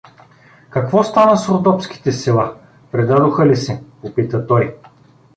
—Какво 0.69 1.03
стана 1.03 1.37
с 1.37 1.49
родопските 1.49 2.11
села, 2.11 2.55
предадоха 2.91 3.45
ли 3.47 3.55
се?— 3.55 3.83
попита 4.01 4.47
той. 4.47 4.77